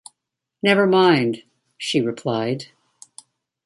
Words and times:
“Never 0.63 0.87
mind,” 0.87 1.43
she 1.77 2.01
replied. 2.01 2.69